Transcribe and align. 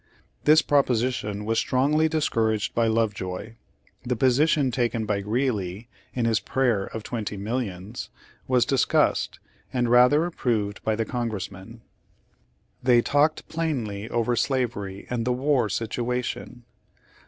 This 0.45 0.63
proposition 0.63 1.45
was 1.45 1.59
strongly 1.59 2.09
discouraged 2.09 2.73
by 2.73 2.87
Lovejoy. 2.87 3.53
The 4.03 4.15
position 4.15 4.71
taken 4.71 5.05
by 5.05 5.21
Greeley 5.21 5.89
in 6.15 6.25
his 6.25 6.39
"Prayer 6.39 6.85
of 6.85 7.03
12 7.03 7.03
Page 7.03 7.11
Ninety 7.11 7.25
Twenty 7.35 7.37
Millions,"' 7.43 8.09
was 8.47 8.65
discussed, 8.65 9.37
and 9.71 9.91
rather 9.91 10.25
ap 10.25 10.35
proved 10.37 10.83
by 10.83 10.95
the 10.95 11.05
Congressman. 11.05 11.81
They 12.81 13.03
talked 13.03 13.47
plainly 13.47 14.09
over 14.09 14.35
slavery 14.35 15.05
and 15.11 15.23
the 15.23 15.33
war 15.33 15.69
situation. 15.69 16.63